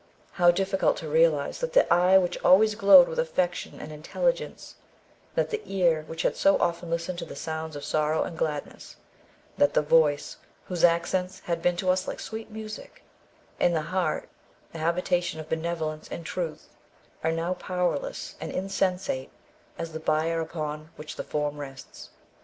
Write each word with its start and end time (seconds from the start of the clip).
How 0.31 0.49
difficult 0.49 0.97
to 0.97 1.07
realise 1.07 1.59
that 1.59 1.73
the 1.73 1.85
eye 1.93 2.17
which 2.17 2.43
always 2.43 2.73
glowed 2.73 3.07
with 3.07 3.19
affection 3.19 3.79
and 3.79 3.91
intelligence; 3.91 4.77
that 5.35 5.51
the 5.51 5.61
ear 5.65 6.05
which 6.07 6.23
had 6.23 6.35
so 6.35 6.57
often 6.57 6.89
listened 6.89 7.19
to 7.19 7.25
the 7.25 7.35
sounds 7.35 7.75
of 7.75 7.83
sorrow 7.85 8.23
and 8.23 8.35
gladness; 8.35 8.95
that 9.59 9.75
the 9.75 9.83
voice 9.83 10.37
whose 10.65 10.83
accents 10.83 11.41
had 11.41 11.61
been 11.61 11.77
to 11.77 11.91
us 11.91 12.07
like 12.07 12.19
sweet 12.19 12.49
music, 12.49 13.03
and 13.59 13.75
the 13.75 13.83
heart, 13.93 14.27
the 14.73 14.79
habitation 14.79 15.39
of 15.39 15.47
benevolence 15.49 16.07
and 16.09 16.25
truth, 16.25 16.69
are 17.23 17.31
now 17.31 17.53
powerless 17.53 18.33
and 18.41 18.51
insensate 18.51 19.29
as 19.77 19.91
the 19.91 19.99
bier 19.99 20.41
upon 20.41 20.89
which 20.95 21.15
the 21.15 21.23
form 21.23 21.59
rests. 21.59 22.09